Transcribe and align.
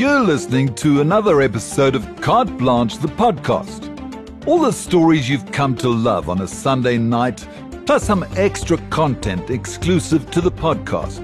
You're 0.00 0.20
listening 0.20 0.74
to 0.76 1.02
another 1.02 1.42
episode 1.42 1.94
of 1.94 2.22
Carte 2.22 2.56
Blanche, 2.56 2.96
the 2.96 3.08
podcast. 3.08 3.84
All 4.46 4.58
the 4.58 4.72
stories 4.72 5.28
you've 5.28 5.52
come 5.52 5.76
to 5.76 5.90
love 5.90 6.30
on 6.30 6.40
a 6.40 6.48
Sunday 6.48 6.96
night, 6.96 7.46
plus 7.84 8.04
some 8.04 8.24
extra 8.34 8.78
content 8.88 9.50
exclusive 9.50 10.30
to 10.30 10.40
the 10.40 10.50
podcast. 10.50 11.20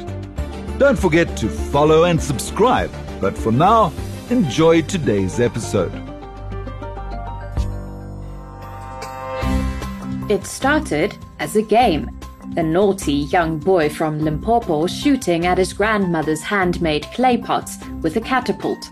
Don't 0.78 0.98
forget 0.98 1.38
to 1.38 1.48
follow 1.48 2.04
and 2.04 2.22
subscribe. 2.22 2.90
But 3.18 3.38
for 3.38 3.50
now, 3.50 3.94
enjoy 4.28 4.82
today's 4.82 5.40
episode. 5.40 5.94
It 10.30 10.44
started 10.44 11.16
as 11.38 11.56
a 11.56 11.62
game. 11.62 12.15
A 12.56 12.62
naughty 12.62 13.12
young 13.12 13.58
boy 13.58 13.88
from 13.88 14.20
Limpopo 14.20 14.86
shooting 14.86 15.44
at 15.44 15.58
his 15.58 15.72
grandmother's 15.72 16.42
handmade 16.42 17.06
clay 17.12 17.36
pots 17.36 17.76
with 18.00 18.16
a 18.16 18.20
catapult. 18.20 18.90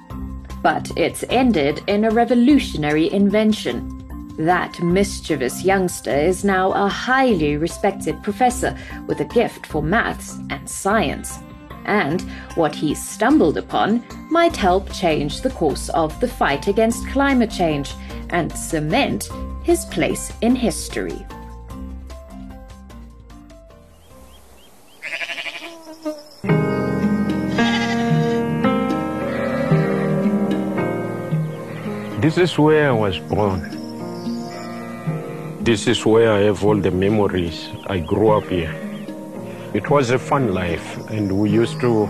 But 0.62 0.90
it's 0.96 1.24
ended 1.30 1.82
in 1.86 2.04
a 2.04 2.10
revolutionary 2.10 3.12
invention. 3.12 3.90
That 4.38 4.82
mischievous 4.82 5.64
youngster 5.64 6.14
is 6.14 6.44
now 6.44 6.72
a 6.72 6.88
highly 6.88 7.56
respected 7.56 8.22
professor 8.22 8.76
with 9.06 9.20
a 9.20 9.24
gift 9.24 9.64
for 9.66 9.82
maths 9.82 10.38
and 10.50 10.68
science. 10.68 11.38
And 11.84 12.20
what 12.54 12.74
he 12.74 12.94
stumbled 12.94 13.56
upon 13.56 14.04
might 14.30 14.56
help 14.56 14.92
change 14.92 15.40
the 15.40 15.50
course 15.50 15.88
of 15.90 16.18
the 16.20 16.28
fight 16.28 16.66
against 16.66 17.08
climate 17.08 17.50
change 17.50 17.94
and 18.30 18.50
cement 18.52 19.28
his 19.62 19.84
place 19.86 20.32
in 20.40 20.56
history. 20.56 21.24
This 32.24 32.38
is 32.38 32.58
where 32.58 32.88
I 32.88 32.92
was 32.92 33.18
born. 33.18 33.60
This 35.62 35.86
is 35.86 36.06
where 36.06 36.32
I 36.32 36.38
have 36.44 36.64
all 36.64 36.74
the 36.74 36.90
memories. 36.90 37.68
I 37.86 37.98
grew 37.98 38.30
up 38.30 38.44
here. 38.44 38.72
It 39.74 39.90
was 39.90 40.08
a 40.08 40.18
fun 40.18 40.54
life, 40.54 40.96
and 41.10 41.38
we 41.38 41.50
used 41.50 41.80
to 41.80 42.06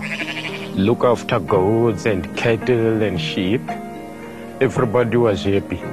look 0.73 1.03
after 1.03 1.37
goats 1.37 2.05
and 2.05 2.33
cattle 2.37 3.03
and 3.03 3.19
sheep. 3.19 3.59
Everybody 4.61 5.17
was 5.17 5.43
happy. 5.43 5.83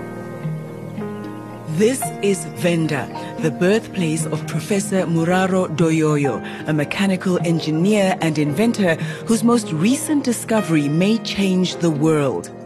This 1.70 2.00
is 2.22 2.44
Venda, 2.62 3.08
the 3.40 3.50
birthplace 3.50 4.26
of 4.26 4.46
Professor 4.46 5.04
Mulalo 5.04 5.66
Doyoyo, 5.76 6.40
a 6.68 6.72
mechanical 6.72 7.40
engineer 7.44 8.16
and 8.20 8.38
inventor 8.38 8.94
whose 9.26 9.42
most 9.42 9.72
recent 9.72 10.22
discovery 10.22 10.88
may 10.88 11.18
change 11.18 11.74
the 11.78 11.90
world. 11.90 12.61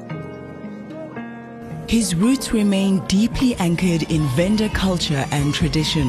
His 1.97 2.15
roots 2.15 2.53
remain 2.53 2.99
deeply 3.07 3.55
anchored 3.55 4.03
in 4.13 4.21
Venda 4.37 4.69
culture 4.69 5.25
and 5.31 5.55
tradition. 5.55 6.07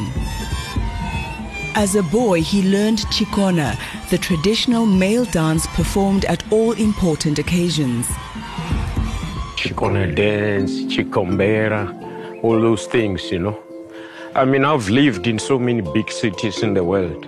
As 1.75 1.95
a 1.95 2.03
boy, 2.03 2.41
he 2.41 2.61
learned 2.61 2.97
Tshikona, 2.97 3.79
the 4.09 4.17
traditional 4.17 4.85
male 4.85 5.23
dance 5.23 5.65
performed 5.67 6.25
at 6.25 6.43
all 6.51 6.73
important 6.73 7.39
occasions. 7.39 8.05
Tshikona 9.55 10.13
dance, 10.13 10.71
tshigombela, 10.93 12.43
all 12.43 12.59
those 12.59 12.85
things, 12.87 13.31
you 13.31 13.39
know. 13.39 13.57
I 14.35 14.43
mean, 14.43 14.65
I've 14.65 14.89
lived 14.89 15.25
in 15.25 15.39
so 15.39 15.57
many 15.57 15.79
big 15.79 16.11
cities 16.11 16.63
in 16.63 16.73
the 16.73 16.83
world, 16.83 17.25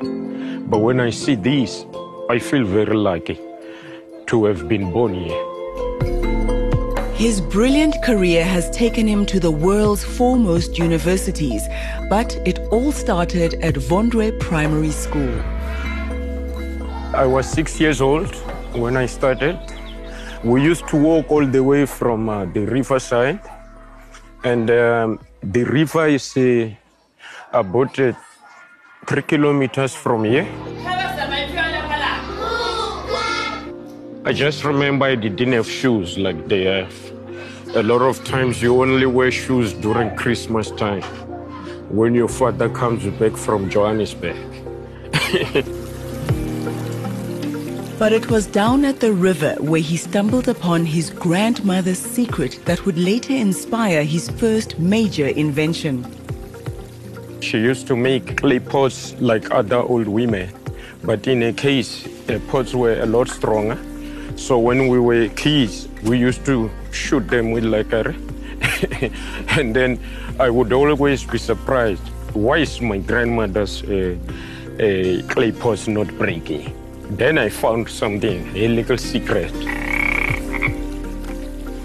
but 0.69 0.79
when 0.79 0.99
I 0.99 1.11
see 1.11 1.35
these, 1.35 1.85
I 2.29 2.39
feel 2.39 2.65
very 2.65 2.97
lucky 2.97 3.39
to 4.25 4.43
have 4.43 4.67
been 4.67 4.91
born 4.91 5.13
here. 5.13 5.58
His 7.19 7.41
brilliant 7.41 8.01
career 8.01 8.45
has 8.45 8.69
taken 8.69 9.05
him 9.05 9.25
to 9.25 9.41
the 9.41 9.51
world's 9.51 10.05
foremost 10.05 10.77
universities, 10.77 11.67
but 12.09 12.33
it 12.47 12.59
all 12.71 12.93
started 12.93 13.55
at 13.55 13.73
Vondwe 13.73 14.39
Primary 14.39 14.91
School. 14.91 15.37
I 17.13 17.25
was 17.25 17.45
six 17.45 17.77
years 17.77 17.99
old 17.99 18.33
when 18.73 18.95
I 18.95 19.05
started. 19.05 19.59
We 20.45 20.63
used 20.63 20.87
to 20.87 20.95
walk 20.95 21.29
all 21.29 21.45
the 21.45 21.61
way 21.61 21.85
from 21.85 22.29
uh, 22.29 22.45
the 22.45 22.61
riverside, 22.61 23.41
and 24.45 24.71
um, 24.71 25.19
the 25.43 25.65
river 25.65 26.07
is 26.07 26.37
uh, 26.37 26.69
about 27.51 27.99
uh, 27.99 28.13
three 29.07 29.23
kilometers 29.23 29.93
from 29.93 30.23
here. 30.23 30.47
I 34.23 34.31
just 34.31 34.63
remember 34.63 35.05
I 35.05 35.15
didn't 35.15 35.51
have 35.51 35.69
shoes 35.69 36.17
like 36.17 36.47
they 36.47 36.63
have. 36.63 37.08
A 37.75 37.83
lot 37.83 38.01
of 38.01 38.23
times 38.25 38.63
you 38.63 38.81
only 38.81 39.05
wear 39.05 39.29
shoes 39.29 39.73
during 39.73 40.15
Christmas 40.15 40.71
time 40.71 41.03
when 41.89 42.15
your 42.15 42.27
father 42.27 42.67
comes 42.67 43.05
back 43.19 43.37
from 43.37 43.69
Johannesburg. 43.69 44.37
But 47.99 48.13
it 48.13 48.29
was 48.29 48.47
down 48.47 48.85
at 48.85 49.01
the 49.01 49.11
river 49.11 49.55
where 49.59 49.81
he 49.81 49.97
stumbled 49.97 50.47
upon 50.47 50.85
his 50.85 51.09
grandmother's 51.09 51.99
secret 51.99 52.57
that 52.63 52.85
would 52.85 52.97
later 52.97 53.33
inspire 53.33 54.05
his 54.05 54.29
first 54.29 54.79
major 54.79 55.27
invention. 55.27 56.05
She 57.41 57.57
used 57.59 57.87
to 57.87 57.97
make 57.97 58.37
clay 58.37 58.59
pots 58.59 59.19
like 59.19 59.51
other 59.51 59.79
old 59.79 60.07
women, 60.07 60.49
but 61.03 61.27
in 61.27 61.43
a 61.43 61.51
case, 61.51 62.07
the 62.25 62.39
pots 62.47 62.73
were 62.73 63.01
a 63.01 63.05
lot 63.05 63.27
stronger. 63.27 63.77
So 64.39 64.57
when 64.57 64.87
we 64.87 64.99
were 64.99 65.27
kids, 65.27 65.89
we 66.01 66.17
used 66.17 66.45
to 66.45 66.71
shoot 66.91 67.27
them 67.27 67.51
with 67.51 67.65
like 67.65 67.91
and 69.59 69.75
then 69.75 69.99
I 70.39 70.49
would 70.49 70.71
always 70.71 71.25
be 71.25 71.37
surprised. 71.37 72.07
Why 72.33 72.59
is 72.59 72.79
my 72.79 72.99
grandmother's 72.99 73.83
uh, 73.83 74.15
uh, 74.79 75.27
clay 75.27 75.51
pots 75.51 75.89
not 75.89 76.07
breaking? 76.17 76.73
Then 77.17 77.37
I 77.37 77.49
found 77.49 77.89
something, 77.89 78.55
a 78.55 78.69
little 78.69 78.97
secret. 78.97 79.51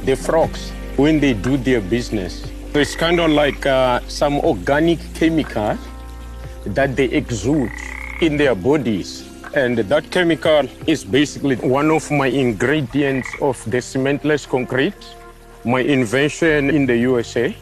The 0.06 0.14
frogs, 0.14 0.70
when 0.97 1.19
they 1.19 1.34
do 1.34 1.56
their 1.56 1.81
business, 1.81 2.47
it's 2.72 2.94
kind 2.94 3.19
of 3.19 3.31
like 3.31 3.66
uh, 3.66 3.98
some 4.06 4.38
organic 4.38 5.00
chemical 5.14 5.76
that 6.66 6.94
they 6.94 7.06
exude 7.06 7.72
in 8.20 8.37
their 8.37 8.54
bodies. 8.54 9.33
And 9.54 9.78
that 9.78 10.10
chemical 10.10 10.69
is 10.88 11.04
basically 11.04 11.54
one 11.56 11.92
of 11.92 12.10
my 12.10 12.26
ingredients 12.26 13.28
of 13.41 13.62
the 13.70 13.78
cementless 13.78 14.48
concrete. 14.48 14.94
My 15.65 15.81
invention 15.81 16.70
in 16.70 16.87
the 16.87 16.97
USA. 16.97 17.56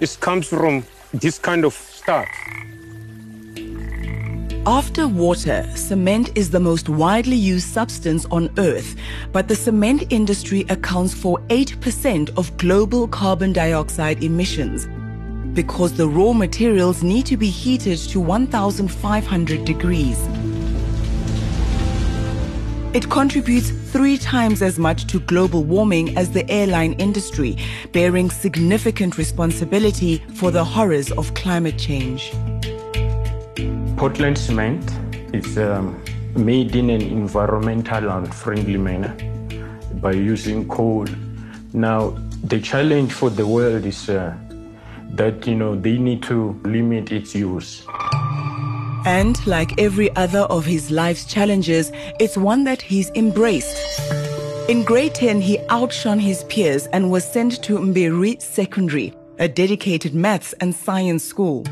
It 0.00 0.16
comes 0.20 0.48
from 0.48 0.82
this 1.12 1.38
kind 1.38 1.66
of 1.66 1.74
stuff. 1.74 2.26
After 4.66 5.06
water, 5.06 5.64
cement 5.76 6.36
is 6.36 6.50
the 6.50 6.58
most 6.58 6.88
widely 6.88 7.36
used 7.36 7.68
substance 7.68 8.24
on 8.30 8.50
Earth, 8.58 8.96
but 9.30 9.46
the 9.46 9.54
cement 9.54 10.10
industry 10.10 10.64
accounts 10.70 11.14
for 11.14 11.38
8% 11.48 12.36
of 12.38 12.56
global 12.56 13.06
carbon 13.08 13.52
dioxide 13.52 14.24
emissions 14.24 14.88
because 15.54 15.92
the 15.92 16.08
raw 16.08 16.32
materials 16.32 17.02
need 17.02 17.26
to 17.26 17.36
be 17.36 17.48
heated 17.48 17.98
to 17.98 18.20
1,500 18.20 19.64
degrees. 19.64 20.18
It 22.96 23.10
contributes 23.10 23.72
three 23.92 24.16
times 24.16 24.62
as 24.62 24.78
much 24.78 25.06
to 25.08 25.20
global 25.20 25.64
warming 25.64 26.16
as 26.16 26.30
the 26.30 26.50
airline 26.50 26.94
industry, 26.94 27.58
bearing 27.92 28.30
significant 28.30 29.18
responsibility 29.18 30.22
for 30.36 30.50
the 30.50 30.64
horrors 30.64 31.12
of 31.12 31.34
climate 31.34 31.78
change. 31.78 32.32
Portland 33.98 34.38
cement 34.38 34.82
is 35.34 35.58
um, 35.58 36.02
made 36.36 36.74
in 36.74 36.88
an 36.88 37.02
environmental 37.02 38.08
and 38.08 38.34
friendly 38.34 38.78
manner 38.78 39.14
by 40.00 40.12
using 40.12 40.66
coal. 40.66 41.04
Now, 41.74 42.16
the 42.44 42.58
challenge 42.62 43.12
for 43.12 43.28
the 43.28 43.46
world 43.46 43.84
is 43.84 44.08
uh, 44.08 44.34
that 45.10 45.46
you 45.46 45.54
know 45.54 45.76
they 45.76 45.98
need 45.98 46.22
to 46.22 46.58
limit 46.64 47.12
its 47.12 47.34
use. 47.34 47.84
And 49.06 49.44
like 49.46 49.80
every 49.80 50.14
other 50.16 50.40
of 50.40 50.64
his 50.64 50.90
life's 50.90 51.24
challenges, 51.24 51.92
it's 52.18 52.36
one 52.36 52.64
that 52.64 52.82
he's 52.82 53.10
embraced. 53.14 54.00
In 54.68 54.82
grade 54.82 55.14
10, 55.14 55.40
he 55.40 55.60
outshone 55.68 56.18
his 56.18 56.42
peers 56.44 56.88
and 56.88 57.08
was 57.08 57.24
sent 57.24 57.62
to 57.62 57.78
Mbilwi 57.78 58.42
Secondary, 58.42 59.14
a 59.38 59.46
dedicated 59.46 60.12
maths 60.12 60.54
and 60.60 60.74
science 60.74 61.22
school. 61.22 61.62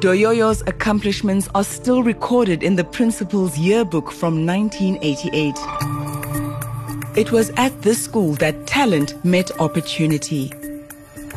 Doyoyo's 0.00 0.60
accomplishments 0.66 1.48
are 1.54 1.64
still 1.64 2.02
recorded 2.02 2.62
in 2.62 2.76
the 2.76 2.84
principal's 2.84 3.56
yearbook 3.56 4.10
from 4.12 4.44
1988. 4.44 5.56
It 7.16 7.32
was 7.32 7.48
at 7.56 7.80
this 7.80 8.04
school 8.04 8.34
that 8.34 8.66
talent 8.66 9.24
met 9.24 9.50
opportunity. 9.58 10.52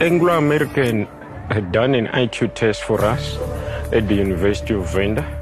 Anglo 0.01 0.37
American 0.37 1.05
had 1.49 1.71
done 1.71 1.95
an 1.95 2.07
IQ 2.07 2.53
test 2.53 2.83
for 2.83 2.99
us 3.05 3.37
at 3.93 4.09
the 4.09 4.15
University 4.15 4.73
of 4.73 4.91
Venda. 4.91 5.36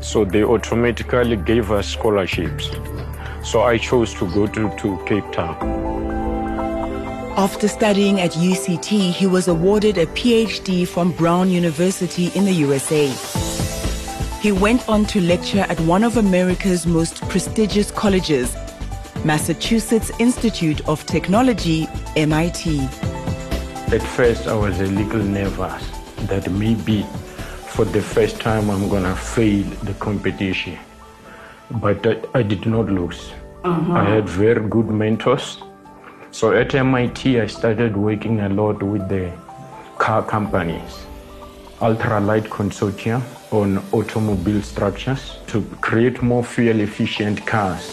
So 0.00 0.24
they 0.24 0.44
automatically 0.44 1.36
gave 1.36 1.70
us 1.70 1.88
scholarships. 1.88 2.70
So 3.42 3.62
I 3.62 3.78
chose 3.78 4.14
to 4.14 4.30
go 4.32 4.46
to, 4.46 4.76
to 4.76 4.98
Cape 5.06 5.30
Town. 5.32 5.56
After 7.36 7.68
studying 7.68 8.20
at 8.20 8.32
UCT, 8.32 9.12
he 9.12 9.26
was 9.26 9.46
awarded 9.46 9.98
a 9.98 10.06
PhD 10.06 10.88
from 10.88 11.12
Brown 11.12 11.50
University 11.50 12.28
in 12.34 12.44
the 12.44 12.52
USA. 12.52 13.08
He 14.40 14.52
went 14.52 14.88
on 14.88 15.04
to 15.06 15.20
lecture 15.20 15.66
at 15.68 15.78
one 15.80 16.02
of 16.02 16.16
America's 16.16 16.86
most 16.86 17.20
prestigious 17.28 17.90
colleges, 17.90 18.56
Massachusetts 19.24 20.10
Institute 20.18 20.86
of 20.88 21.04
Technology, 21.04 21.86
MIT. 22.16 22.80
At 23.92 24.02
first, 24.02 24.46
I 24.46 24.54
was 24.54 24.80
a 24.80 24.86
little 24.86 25.22
nervous 25.22 25.90
that 26.28 26.50
maybe 26.50 27.04
for 27.76 27.84
the 27.84 28.00
first 28.00 28.40
time 28.40 28.70
I'm 28.70 28.88
gonna 28.88 29.14
fail 29.14 29.62
the 29.82 29.92
competition. 29.94 30.78
But 31.72 32.06
I, 32.06 32.22
I 32.38 32.42
did 32.42 32.64
not 32.64 32.86
lose. 32.86 33.32
Uh-huh. 33.64 33.92
I 33.92 34.04
had 34.04 34.26
very 34.26 34.66
good 34.66 34.88
mentors. 34.88 35.58
So 36.30 36.54
at 36.54 36.74
MIT, 36.74 37.38
I 37.38 37.46
started 37.46 37.94
working 37.94 38.40
a 38.40 38.48
lot 38.48 38.82
with 38.82 39.06
the 39.10 39.30
car 39.98 40.22
companies, 40.22 41.04
Ultralight 41.80 42.48
Consortium 42.48 43.22
on 43.52 43.84
automobile 43.92 44.62
structures 44.62 45.36
to 45.48 45.60
create 45.82 46.22
more 46.22 46.42
fuel 46.42 46.80
efficient 46.80 47.46
cars. 47.46 47.84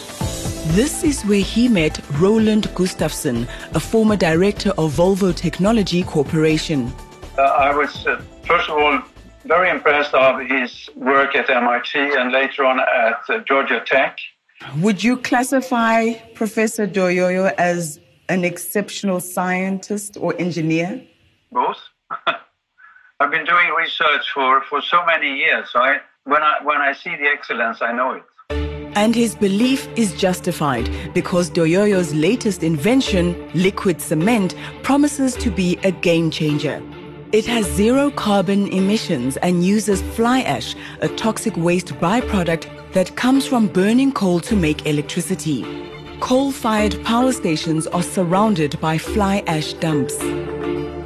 This 0.74 1.04
is 1.04 1.26
where 1.26 1.44
he 1.54 1.68
met 1.68 2.00
Roland 2.12 2.68
Gustafsson, 2.74 3.46
a 3.74 3.80
former 3.80 4.16
director 4.16 4.70
of 4.78 4.94
Volvo 4.94 5.34
Technology 5.36 6.02
Corporation. 6.02 6.90
Uh, 7.36 7.42
I 7.42 7.76
was, 7.76 8.06
uh, 8.06 8.22
first 8.46 8.70
of 8.70 8.78
all, 8.78 9.02
very 9.44 9.70
impressed 9.70 10.14
of 10.14 10.40
his 10.40 10.88
work 10.94 11.34
at 11.36 11.50
MIT 11.50 11.98
and 11.98 12.32
later 12.32 12.64
on 12.64 12.80
at 12.80 13.20
uh, 13.28 13.38
Georgia 13.46 13.82
Tech. 13.84 14.18
Would 14.78 15.04
you 15.04 15.16
classify 15.16 16.14
Professor 16.34 16.86
Doyoyo 16.86 17.52
as 17.58 18.00
an 18.28 18.44
exceptional 18.44 19.20
scientist 19.20 20.16
or 20.18 20.34
engineer? 20.38 21.02
Both. 21.52 21.78
I've 23.20 23.30
been 23.30 23.44
doing 23.44 23.70
research 23.78 24.30
for, 24.32 24.62
for 24.62 24.80
so 24.82 25.04
many 25.04 25.36
years. 25.36 25.68
So 25.72 25.80
I, 25.80 25.98
when, 26.24 26.42
I, 26.42 26.54
when 26.62 26.78
I 26.78 26.92
see 26.92 27.14
the 27.16 27.26
excellence, 27.26 27.82
I 27.82 27.92
know 27.92 28.12
it. 28.12 28.24
And 28.96 29.14
his 29.14 29.34
belief 29.34 29.88
is 29.96 30.14
justified 30.14 30.88
because 31.14 31.50
Doyoyo's 31.50 32.14
latest 32.14 32.62
invention, 32.62 33.50
liquid 33.52 34.00
cement, 34.00 34.54
promises 34.82 35.34
to 35.36 35.50
be 35.50 35.78
a 35.82 35.90
game 35.90 36.30
changer. 36.30 36.80
It 37.34 37.46
has 37.46 37.66
zero 37.66 38.12
carbon 38.12 38.68
emissions 38.68 39.36
and 39.38 39.64
uses 39.66 40.00
fly 40.14 40.42
ash, 40.42 40.76
a 41.00 41.08
toxic 41.08 41.56
waste 41.56 41.88
byproduct 41.94 42.68
that 42.92 43.16
comes 43.16 43.44
from 43.44 43.66
burning 43.66 44.12
coal 44.12 44.38
to 44.38 44.54
make 44.54 44.86
electricity. 44.86 45.64
Coal 46.20 46.52
fired 46.52 47.04
power 47.04 47.32
stations 47.32 47.88
are 47.88 48.04
surrounded 48.04 48.78
by 48.80 48.98
fly 48.98 49.42
ash 49.48 49.72
dumps. 49.72 50.16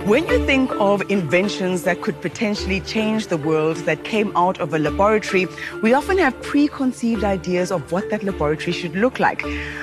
When 0.09 0.27
you 0.27 0.43
think 0.47 0.71
of 0.81 1.03
inventions 1.11 1.83
that 1.83 2.01
could 2.01 2.19
potentially 2.23 2.81
change 2.81 3.27
the 3.27 3.37
world 3.37 3.77
that 3.89 4.05
came 4.05 4.35
out 4.35 4.59
of 4.59 4.73
a 4.73 4.79
laboratory, 4.79 5.47
we 5.83 5.93
often 5.93 6.17
have 6.17 6.41
preconceived 6.41 7.25
ideas 7.25 7.71
of 7.71 7.93
what 7.93 8.09
that 8.09 8.23
laboratory 8.23 8.73
should 8.73 8.95
look 8.97 9.21
like. 9.21 9.43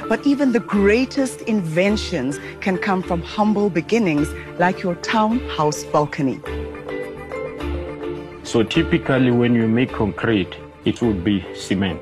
But 0.10 0.26
even 0.26 0.52
the 0.52 0.62
greatest 0.62 1.42
inventions 1.42 2.40
can 2.60 2.80
come 2.80 3.04
from 3.04 3.22
humble 3.22 3.70
beginnings, 3.70 4.28
like 4.58 4.82
your 4.82 4.96
townhouse 4.96 5.84
balcony. 5.84 6.40
So 8.42 8.64
typically, 8.64 9.30
when 9.30 9.54
you 9.54 9.68
make 9.68 9.92
concrete, 9.92 10.56
it 10.86 11.04
would 11.04 11.24
be 11.24 11.46
cement. 11.54 12.02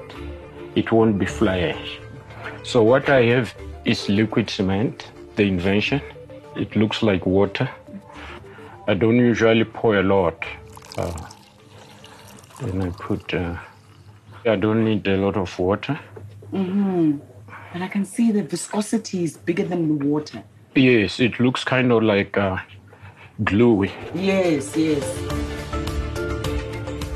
It 0.76 0.94
won't 0.94 1.20
be 1.20 1.26
fly 1.26 1.60
ash. 1.60 2.00
So 2.64 2.84
what 2.84 3.10
I 3.10 3.24
have 3.24 3.54
is 3.84 4.08
liquid 4.08 4.50
cement, 4.50 5.12
the 5.36 5.44
invention. 5.44 6.02
It 6.56 6.78
looks 6.78 7.04
like 7.04 7.26
water 7.26 7.70
I 8.86 8.94
don't 8.94 9.18
usually 9.18 9.64
pour 9.64 9.96
a 9.96 10.04
lot. 10.04 10.44
Uh, 10.98 11.14
then 12.62 12.82
I 12.82 12.90
put, 12.90 13.34
uh, 13.34 13.58
I 14.46 14.58
don't 14.58 14.84
need 14.84 15.08
a 15.08 15.16
lot 15.16 15.38
of 15.38 15.58
water. 15.58 15.98
Mm-hmm. 16.52 17.18
But 17.72 17.82
I 17.82 17.88
can 17.88 18.04
see 18.04 18.32
the 18.32 18.44
viscosity 18.44 19.24
is 19.24 19.38
bigger 19.38 19.64
than 19.64 19.88
the 19.88 20.06
water. 20.06 20.44
Yes, 20.76 21.22
it 21.22 21.40
looks 21.40 21.64
kind 21.64 21.94
of 21.94 22.04
like 22.04 22.38
uh, 22.38 22.58
gluey. 23.46 23.92
Yes, 24.14 24.76
yes. 24.76 25.04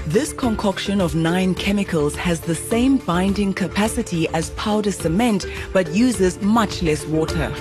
This 0.07 0.31
concoction 0.31 1.01
of 1.01 1.15
nine 1.15 1.53
chemicals 1.53 2.15
has 2.15 2.39
the 2.39 2.55
same 2.55 2.95
binding 2.95 3.53
capacity 3.53 4.29
as 4.29 4.51
powder 4.51 4.93
cement 4.93 5.45
but 5.73 5.93
uses 5.93 6.41
much 6.41 6.81
less 6.81 7.05
water. 7.05 7.53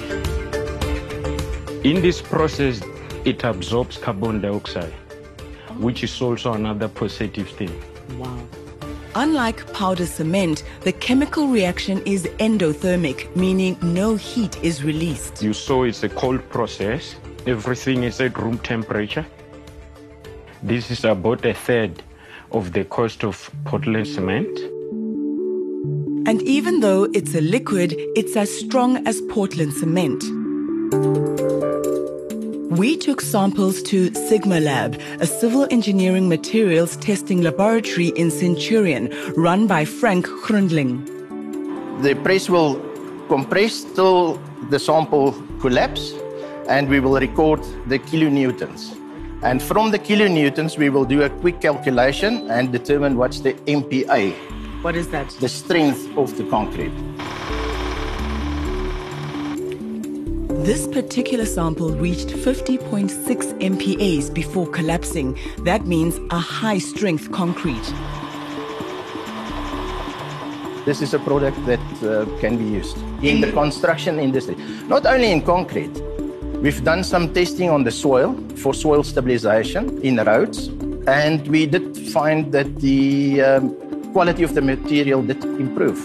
In 1.82 2.02
this 2.02 2.22
process, 2.22 2.80
it 3.26 3.42
absorbs 3.42 3.98
carbon 3.98 4.40
dioxide, 4.40 4.92
which 5.78 6.04
is 6.04 6.22
also 6.22 6.52
another 6.52 6.88
positive 6.88 7.48
thing. 7.50 7.82
Wow. 8.18 8.38
Unlike 9.16 9.72
powder 9.72 10.06
cement, 10.06 10.62
the 10.82 10.92
chemical 10.92 11.48
reaction 11.48 12.02
is 12.06 12.26
endothermic, 12.38 13.34
meaning 13.34 13.76
no 13.82 14.14
heat 14.14 14.62
is 14.62 14.84
released. 14.84 15.42
You 15.42 15.54
saw 15.54 15.82
it's 15.84 16.04
a 16.04 16.08
cold 16.08 16.48
process. 16.50 17.16
Everything 17.46 18.04
is 18.04 18.20
at 18.20 18.38
room 18.38 18.58
temperature. 18.58 19.26
This 20.62 20.90
is 20.90 21.04
about 21.04 21.44
a 21.44 21.54
third 21.54 22.02
of 22.52 22.72
the 22.72 22.84
cost 22.84 23.24
of 23.24 23.50
Portland 23.64 24.06
cement. 24.06 24.58
And 26.28 26.42
even 26.42 26.80
though 26.80 27.04
it's 27.12 27.34
a 27.34 27.40
liquid, 27.40 27.94
it's 28.14 28.36
as 28.36 28.50
strong 28.50 29.06
as 29.06 29.20
Portland 29.22 29.72
cement. 29.72 30.22
We 32.76 32.94
took 32.94 33.22
samples 33.22 33.82
to 33.84 34.12
Sigma 34.12 34.60
Lab, 34.60 35.00
a 35.20 35.26
civil 35.26 35.66
engineering 35.70 36.28
materials 36.28 36.98
testing 36.98 37.40
laboratory 37.40 38.08
in 38.08 38.30
Centurion, 38.30 39.08
run 39.34 39.66
by 39.66 39.86
Frank 39.86 40.26
Grundling. 40.44 41.00
The 42.02 42.14
press 42.16 42.50
will 42.50 42.78
compress 43.28 43.82
till 43.82 44.38
the 44.68 44.78
sample 44.78 45.32
collapse, 45.58 46.12
and 46.68 46.86
we 46.90 47.00
will 47.00 47.18
record 47.18 47.62
the 47.86 47.98
kilonewtons. 47.98 48.94
And 49.42 49.62
from 49.62 49.90
the 49.90 49.98
kilonewtons, 49.98 50.76
we 50.76 50.90
will 50.90 51.06
do 51.06 51.22
a 51.22 51.30
quick 51.30 51.62
calculation 51.62 52.50
and 52.50 52.72
determine 52.72 53.16
what's 53.16 53.40
the 53.40 53.54
MPa. 53.54 54.34
What 54.82 54.96
is 54.96 55.08
that? 55.08 55.30
The 55.40 55.48
strength 55.48 56.14
of 56.18 56.36
the 56.36 56.44
concrete. 56.50 56.92
This 60.66 60.88
particular 60.88 61.46
sample 61.46 61.90
reached 61.90 62.26
50.6 62.26 63.08
MPAs 63.60 64.34
before 64.34 64.66
collapsing. 64.66 65.38
That 65.58 65.86
means 65.86 66.18
a 66.30 66.40
high 66.40 66.78
strength 66.78 67.30
concrete. 67.30 67.86
This 70.84 71.02
is 71.02 71.14
a 71.14 71.20
product 71.20 71.64
that 71.66 71.78
uh, 72.02 72.26
can 72.40 72.58
be 72.58 72.64
used 72.64 72.98
in 73.22 73.40
the 73.42 73.52
construction 73.52 74.18
industry, 74.18 74.56
not 74.88 75.06
only 75.06 75.30
in 75.30 75.42
concrete. 75.42 76.02
We've 76.60 76.82
done 76.82 77.04
some 77.04 77.32
testing 77.32 77.70
on 77.70 77.84
the 77.84 77.92
soil 77.92 78.34
for 78.56 78.74
soil 78.74 79.04
stabilization 79.04 80.02
in 80.02 80.16
roads, 80.16 80.66
and 81.06 81.46
we 81.46 81.66
did 81.66 81.96
find 82.10 82.50
that 82.50 82.74
the 82.80 83.40
um, 83.40 84.12
quality 84.12 84.42
of 84.42 84.56
the 84.56 84.62
material 84.62 85.22
did 85.22 85.44
improve. 85.44 86.02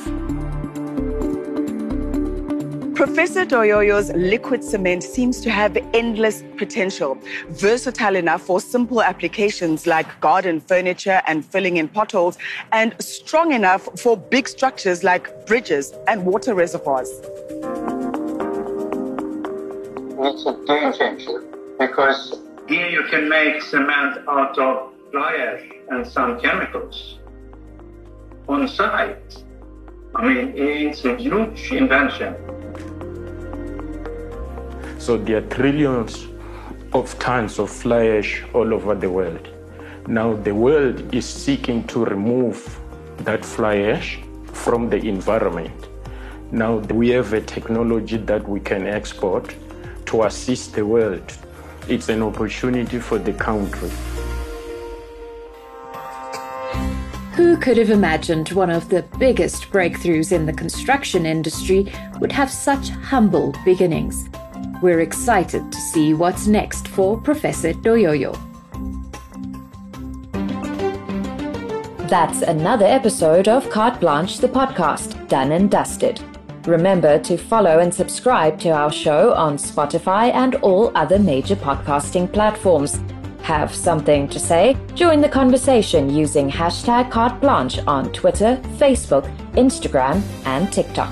Professor 3.01 3.47
Doyoyo's 3.47 4.11
liquid 4.13 4.63
cement 4.63 5.01
seems 5.01 5.41
to 5.41 5.49
have 5.49 5.75
endless 5.95 6.43
potential, 6.55 7.17
versatile 7.49 8.15
enough 8.15 8.43
for 8.43 8.61
simple 8.61 9.01
applications 9.01 9.87
like 9.87 10.05
garden 10.21 10.59
furniture 10.61 11.23
and 11.25 11.43
filling 11.43 11.77
in 11.77 11.87
potholes, 11.87 12.37
and 12.71 12.93
strong 13.01 13.53
enough 13.53 13.89
for 13.99 14.15
big 14.15 14.47
structures 14.47 15.03
like 15.03 15.47
bridges 15.47 15.95
and 16.07 16.23
water 16.23 16.53
reservoirs. 16.53 17.09
It's 20.19 20.45
a 20.45 20.53
game 20.67 20.93
changer 20.93 21.43
because 21.79 22.39
here 22.67 22.87
you 22.87 23.01
can 23.09 23.27
make 23.27 23.63
cement 23.63 24.19
out 24.27 24.59
of 24.59 24.93
fly 25.09 25.33
ash 25.37 25.67
and 25.89 26.05
some 26.05 26.39
chemicals 26.39 27.17
on 28.47 28.67
site. 28.67 29.43
I 30.13 30.27
mean, 30.27 30.53
it's 30.55 31.03
a 31.03 31.15
huge 31.15 31.71
invention. 31.71 32.35
So 35.01 35.17
there 35.17 35.37
are 35.37 35.47
trillions 35.49 36.27
of 36.93 37.17
tons 37.17 37.57
of 37.57 37.71
fly 37.71 38.05
ash 38.05 38.43
all 38.53 38.71
over 38.71 38.93
the 38.93 39.09
world. 39.09 39.49
Now 40.05 40.35
the 40.35 40.53
world 40.53 41.11
is 41.11 41.25
seeking 41.25 41.87
to 41.87 42.05
remove 42.05 42.79
that 43.17 43.43
fly 43.43 43.77
ash 43.77 44.19
from 44.53 44.91
the 44.91 44.97
environment. 44.97 45.87
Now 46.51 46.75
we 46.75 47.09
have 47.09 47.33
a 47.33 47.41
technology 47.41 48.17
that 48.17 48.47
we 48.47 48.59
can 48.59 48.85
export 48.85 49.55
to 50.05 50.23
assist 50.25 50.75
the 50.75 50.85
world. 50.85 51.33
It's 51.87 52.09
an 52.09 52.21
opportunity 52.21 52.99
for 52.99 53.17
the 53.17 53.33
country. 53.33 53.89
Who 57.33 57.57
could 57.57 57.77
have 57.77 57.89
imagined 57.89 58.49
one 58.49 58.69
of 58.69 58.89
the 58.89 59.03
biggest 59.17 59.63
breakthroughs 59.71 60.31
in 60.31 60.45
the 60.45 60.53
construction 60.53 61.25
industry 61.25 61.91
would 62.19 62.31
have 62.31 62.51
such 62.51 62.89
humble 62.89 63.55
beginnings? 63.65 64.29
We're 64.81 65.01
excited 65.01 65.71
to 65.71 65.77
see 65.77 66.13
what's 66.13 66.47
next 66.47 66.87
for 66.87 67.19
Professor 67.19 67.73
Doyoyo. 67.73 68.35
That's 72.09 72.41
another 72.41 72.85
episode 72.85 73.47
of 73.47 73.69
Carte 73.69 73.99
Blanche, 74.01 74.39
the 74.39 74.49
podcast, 74.49 75.27
done 75.29 75.53
and 75.53 75.71
dusted. 75.71 76.19
Remember 76.65 77.17
to 77.19 77.37
follow 77.37 77.79
and 77.79 77.93
subscribe 77.93 78.59
to 78.59 78.69
our 78.69 78.91
show 78.91 79.33
on 79.33 79.57
Spotify 79.57 80.31
and 80.33 80.55
all 80.55 80.91
other 80.95 81.17
major 81.17 81.55
podcasting 81.55 82.31
platforms. 82.31 82.99
Have 83.43 83.73
something 83.73 84.27
to 84.27 84.39
say? 84.39 84.77
Join 84.93 85.21
the 85.21 85.29
conversation 85.29 86.09
using 86.09 86.49
hashtag 86.49 87.09
Carte 87.09 87.39
Blanche 87.39 87.79
on 87.87 88.11
Twitter, 88.11 88.59
Facebook, 88.77 89.25
Instagram, 89.53 90.21
and 90.45 90.71
TikTok. 90.71 91.11